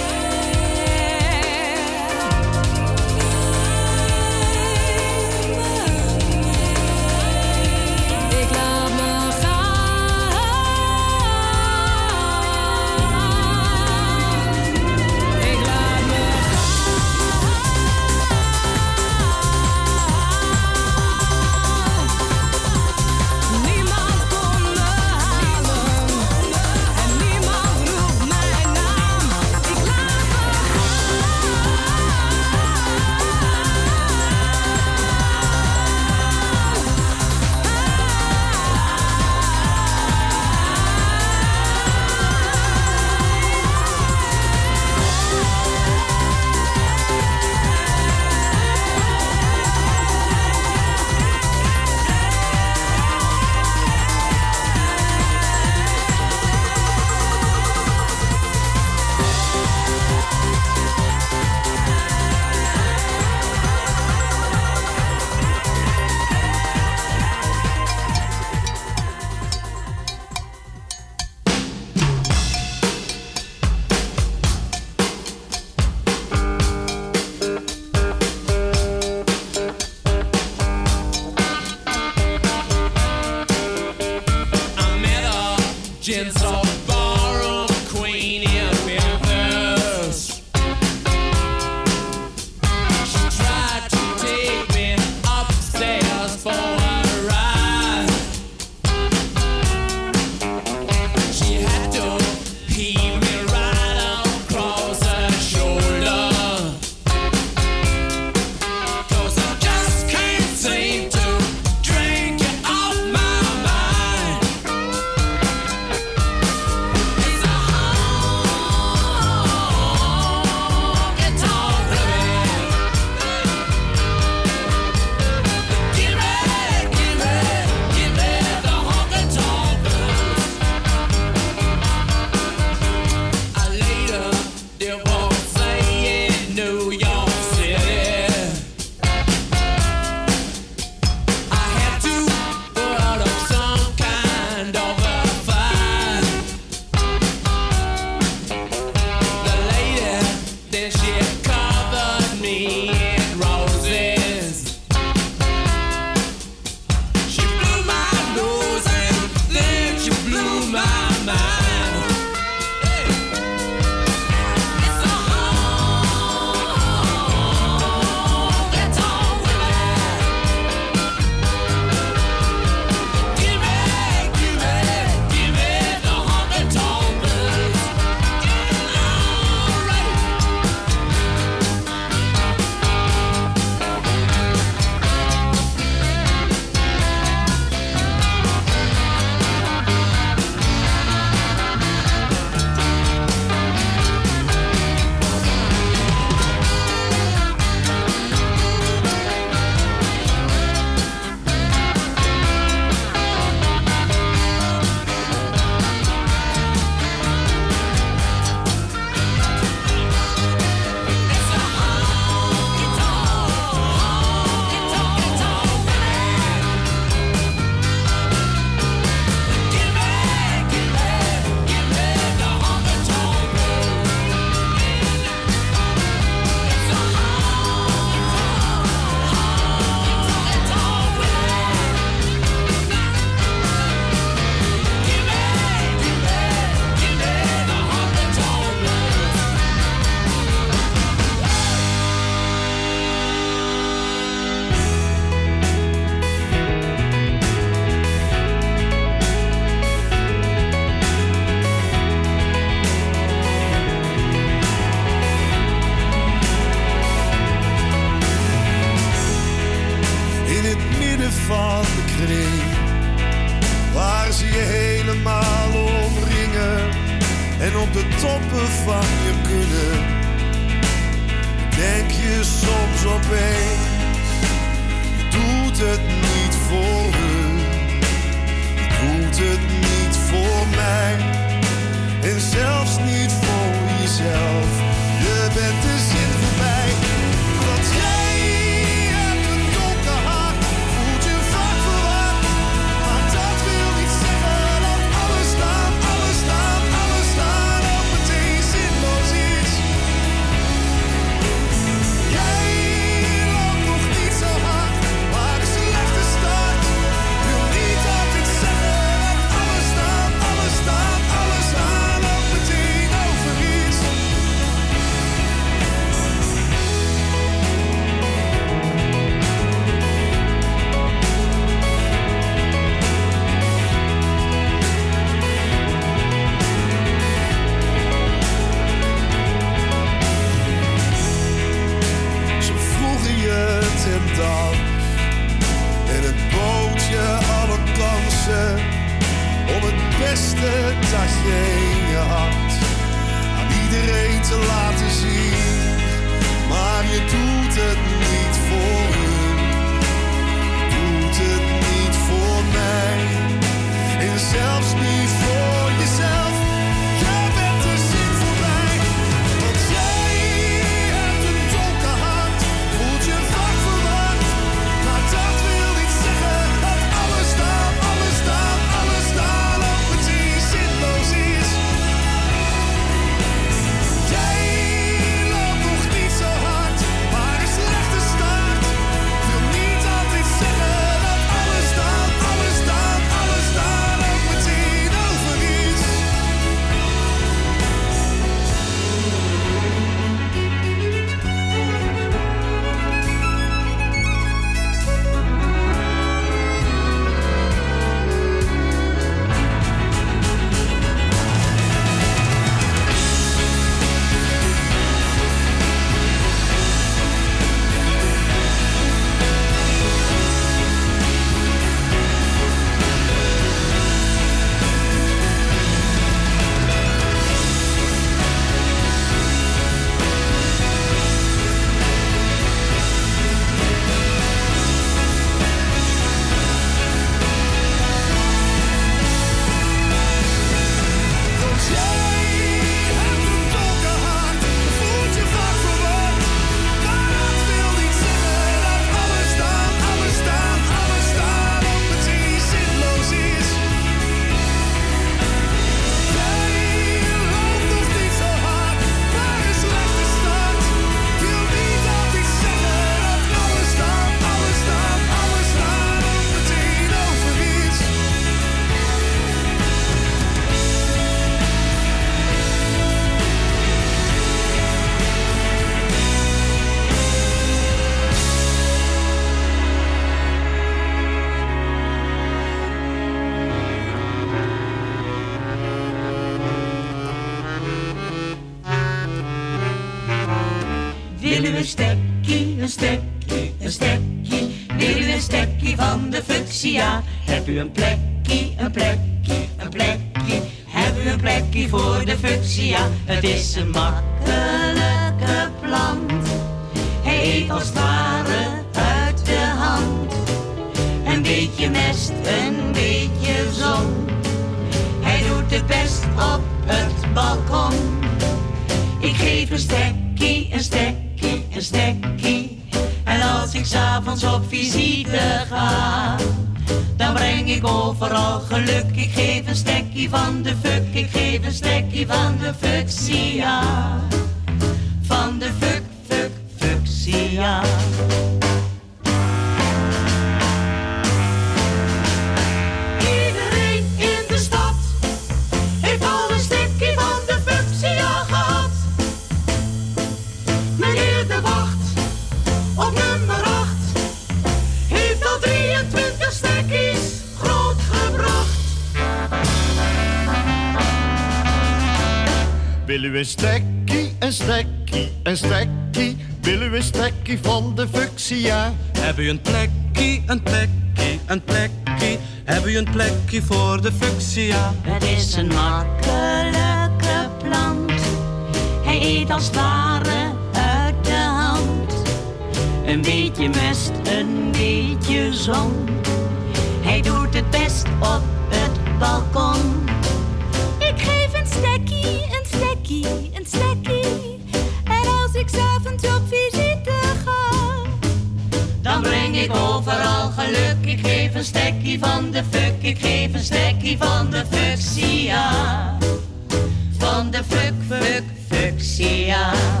yeah. 599.41 600.00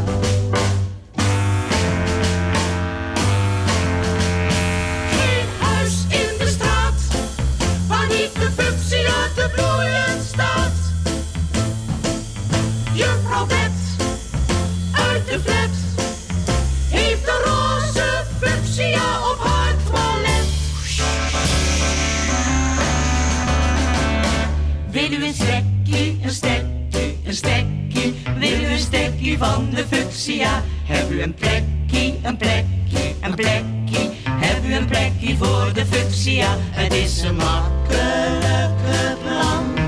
fuchsia. 29.91 30.63
Heb 30.85 31.09
u 31.11 31.21
een 31.21 31.33
plekje, 31.33 32.13
een 32.21 32.37
plekje, 32.37 33.13
een 33.21 33.35
plekje. 33.35 34.09
Heb 34.29 34.65
u 34.65 34.73
een 34.73 34.85
plekje 34.85 35.35
voor 35.37 35.71
de 35.73 35.85
fuchsia. 35.85 36.55
Het 36.57 36.93
is 36.93 37.21
een 37.21 37.35
makkelijke 37.35 39.15
land. 39.25 39.79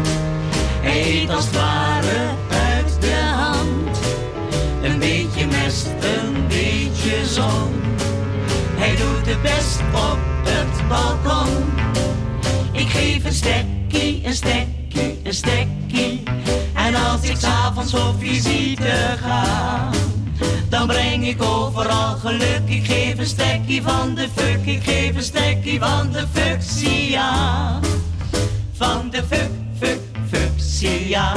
Hij 0.82 1.22
eet 1.22 1.30
als 1.30 1.46
het 1.46 1.56
ware 1.56 2.30
uit 2.50 3.02
de 3.02 3.22
hand. 3.36 4.00
Een 4.82 5.00
beetje 5.00 5.46
mest, 5.46 5.88
een 5.88 6.48
beetje 6.48 7.26
zon. 7.26 7.72
Hij 8.76 8.96
doet 8.96 9.26
het 9.26 9.42
best 9.42 9.80
op 9.94 10.20
het 10.44 10.88
balkon. 10.88 11.64
Ik 12.72 12.90
geef 12.90 13.26
een 13.26 13.34
stekkie, 13.34 14.22
een 14.26 14.34
stekkie, 14.34 15.20
een 15.24 15.34
stekkie. 15.34 15.83
En 16.94 17.06
als 17.06 17.22
ik 17.22 17.36
s'avonds 17.38 17.94
op 17.94 18.16
visite 18.20 19.18
ga, 19.22 19.90
dan 20.70 20.88
breng 20.88 21.28
ik 21.28 21.44
overal 21.44 22.16
geluk. 22.16 22.62
Ik 22.66 22.86
geef 22.86 23.18
een 23.18 23.26
stekkie 23.26 23.82
van 23.82 24.16
de 24.16 24.28
fuck, 24.36 24.66
ik 24.66 24.84
geef 24.84 25.16
een 25.16 25.24
stekkie 25.24 25.80
van 25.80 26.12
de 26.12 26.26
fuxia. 26.34 27.80
Van 28.74 29.10
de 29.10 29.24
fuck, 29.30 29.50
fuck, 29.80 30.00
fuxia. 30.30 31.34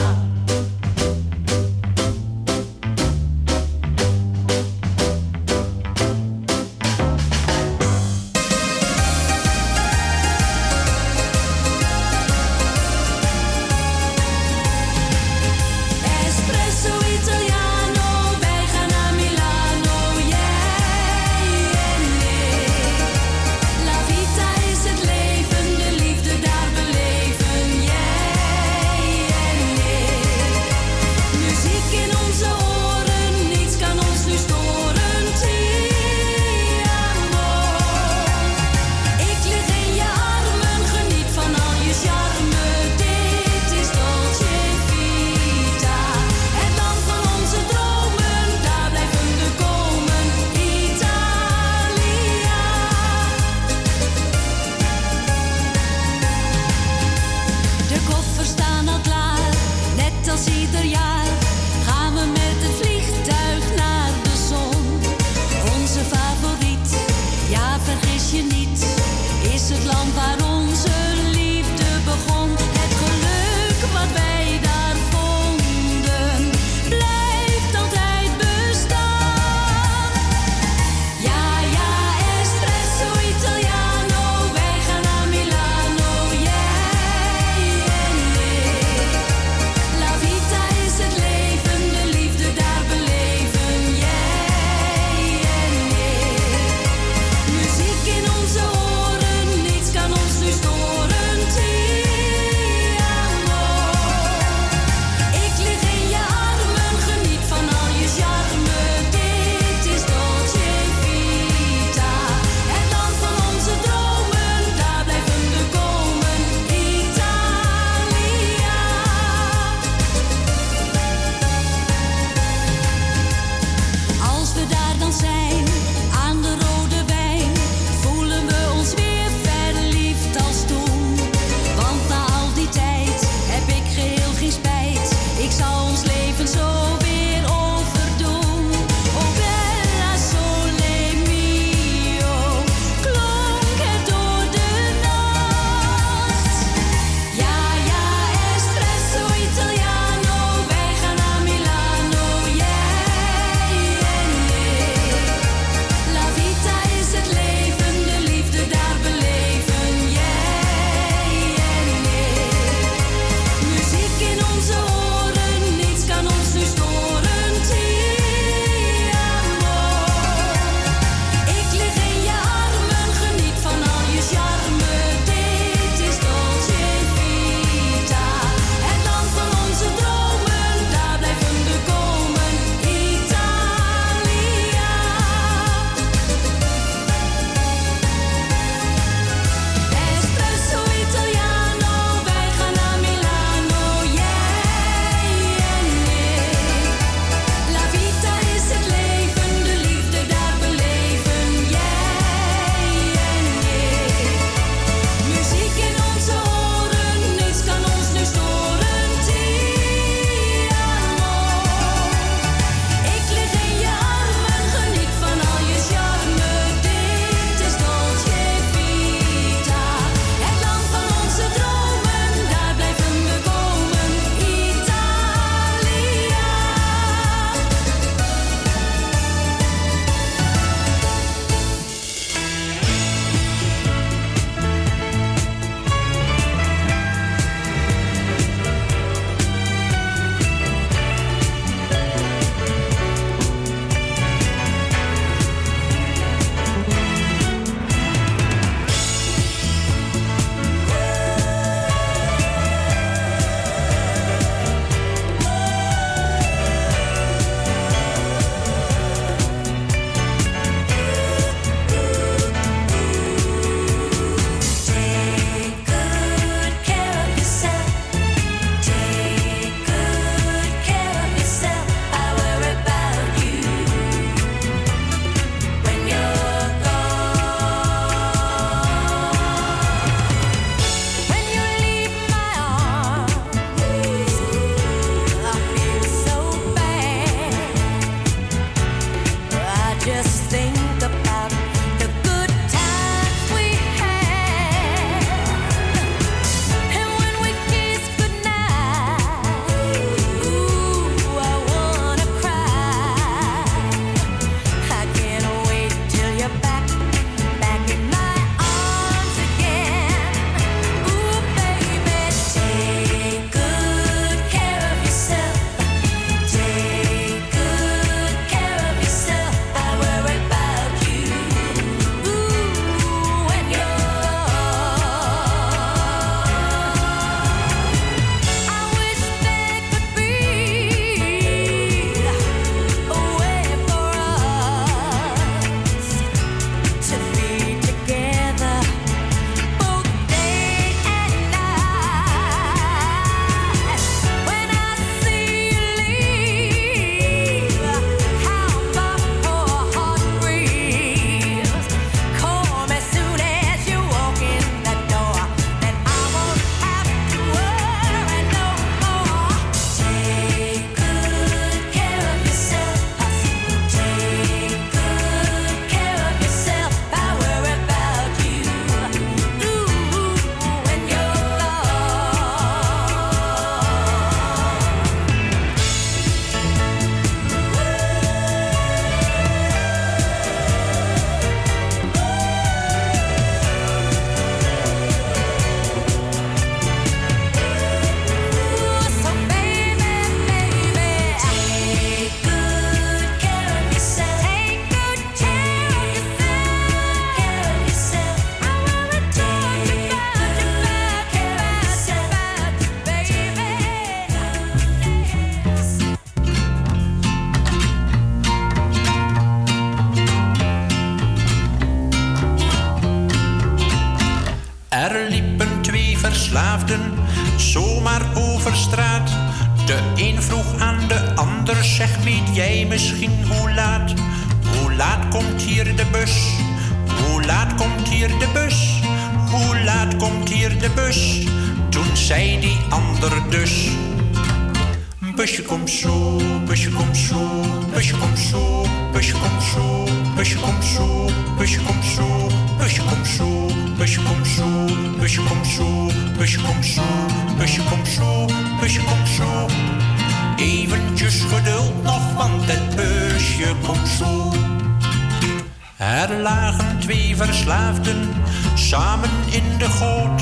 Samen 458.74 459.30
in 459.51 459.78
de 459.78 459.84
goot. 459.84 460.40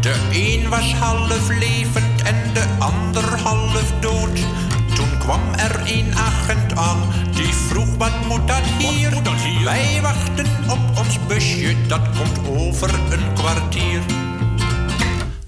De 0.00 0.14
een 0.32 0.68
was 0.68 0.94
half 0.94 1.48
levend 1.48 2.22
en 2.22 2.52
de 2.52 2.64
ander 2.78 3.38
half 3.38 3.92
dood. 4.00 4.38
Toen 4.94 5.18
kwam 5.18 5.40
er 5.56 5.80
een 5.84 6.14
agent 6.16 6.76
aan, 6.76 6.98
die 7.34 7.54
vroeg 7.54 7.96
wat 7.98 8.26
moet 8.28 8.48
dat 8.48 8.62
hier? 8.78 9.12
Wij 9.64 9.98
wachten 10.02 10.46
op 10.68 10.98
ons 10.98 11.18
busje, 11.26 11.74
dat 11.86 12.00
komt 12.16 12.58
over 12.58 12.94
een 12.94 13.32
kwartier. 13.34 14.00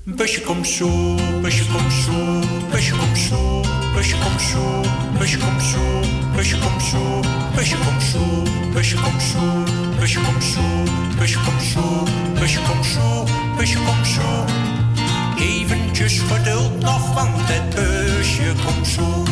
Busje 0.03 0.41
komt 0.41 0.67
zo, 0.67 1.15
busje 1.43 1.65
komt 1.67 1.93
zo, 1.93 2.41
busje 2.71 2.97
komt 2.97 3.19
zo, 3.19 3.63
busje 3.95 4.17
komt 4.19 4.41
zo, 4.41 4.81
busje 5.19 5.39
komt 5.39 5.63
zo, 5.63 6.01
busje 6.35 6.59
komt 6.59 6.83
zo, 6.83 7.21
busje 7.55 7.77
komt 7.77 8.03
zo, 8.03 8.43
busje 8.73 8.97
komt 8.97 9.23
zo, 9.23 9.65
komt 10.15 10.45
zo, 10.45 10.61
busje 11.19 11.39
komt 11.39 11.63
zo, 12.87 13.25
busje 13.59 13.79
komt 13.79 14.07
zo. 14.07 14.45
Eventjes 15.39 16.19
geduld 16.19 16.81
nog, 16.81 17.15
want 17.15 17.35
het 17.37 17.75
busje 17.75 18.53
komt 18.65 18.87
zo. 18.87 19.23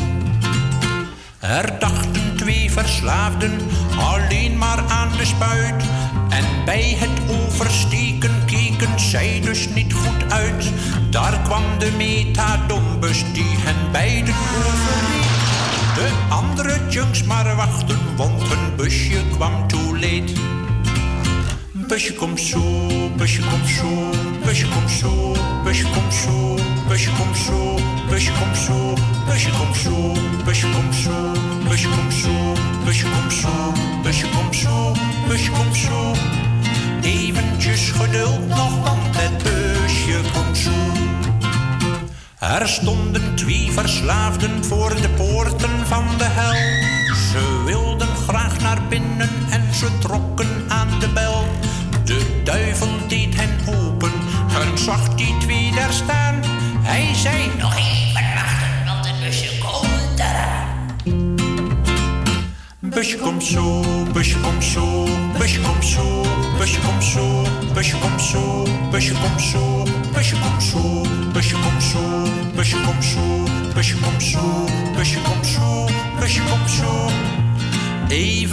Er 1.39 1.79
dachten 1.79 2.37
twee 2.37 2.71
verslaafden 2.71 3.61
alleen 3.99 4.59
maar 4.59 4.85
aan 4.89 5.11
de 5.17 5.25
spuit. 5.25 5.85
En 6.29 6.45
bij 6.65 6.97
het 6.99 7.41
oversteken 7.41 8.45
keken 8.47 9.01
zij 9.01 9.41
dus 9.43 9.69
niet 9.75 9.93
goed 9.93 10.33
uit. 10.33 10.73
Daar 11.11 11.41
kwam 11.43 11.63
de 11.79 11.91
metadonbus 11.97 13.25
die 13.33 13.57
hen 13.59 13.93
beiden 13.93 14.35
overreed. 14.35 15.35
De 15.95 16.11
andere 16.29 16.81
junks 16.89 17.23
maar 17.23 17.57
wachten, 17.57 17.94
busje 21.95 22.15
komt 22.15 22.41
zo. 22.41 22.84